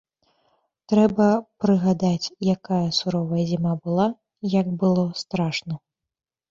Трэба 0.93 1.27
прыгадаць, 1.65 2.31
якая 2.55 2.81
суровая 3.01 3.45
зіма 3.51 3.77
была, 3.87 4.09
як 4.59 4.67
было 4.87 5.03
страшна. 5.23 5.75